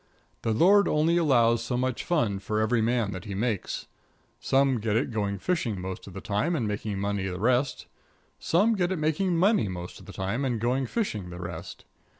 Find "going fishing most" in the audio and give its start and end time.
5.11-6.07